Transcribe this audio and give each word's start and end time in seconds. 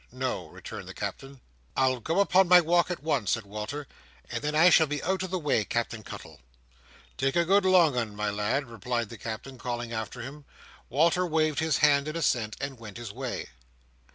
"No," 0.11 0.47
returned 0.47 0.87
the 0.89 0.95
Captain. 0.95 1.41
"I'll 1.77 1.99
go 1.99 2.21
upon 2.21 2.47
my 2.47 2.59
walk 2.59 2.89
at 2.89 3.03
once," 3.03 3.29
said 3.29 3.45
Walter, 3.45 3.85
"and 4.31 4.41
then 4.43 4.55
I 4.55 4.71
shall 4.71 4.87
be 4.87 5.03
out 5.03 5.21
of 5.21 5.29
the 5.29 5.37
way, 5.37 5.63
Captain 5.63 6.01
Cuttle." 6.01 6.39
"Take 7.17 7.35
a 7.35 7.45
good 7.45 7.65
long 7.65 7.95
"un, 7.95 8.15
my 8.15 8.31
lad!" 8.31 8.65
replied 8.65 9.09
the 9.09 9.17
Captain, 9.19 9.59
calling 9.59 9.93
after 9.93 10.21
him. 10.23 10.45
Walter 10.89 11.27
waved 11.27 11.59
his 11.59 11.77
hand 11.85 12.07
in 12.07 12.15
assent, 12.15 12.55
and 12.59 12.79
went 12.79 12.97
his 12.97 13.11
way. 13.13 13.49